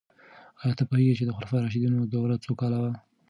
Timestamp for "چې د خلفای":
1.19-1.59